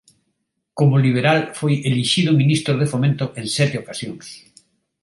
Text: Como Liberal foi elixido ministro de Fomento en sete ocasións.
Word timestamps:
Como 0.77 1.01
Liberal 1.05 1.39
foi 1.59 1.73
elixido 1.89 2.37
ministro 2.41 2.73
de 2.77 2.89
Fomento 2.93 3.25
en 3.39 3.45
sete 3.57 3.75
ocasións. 3.83 4.25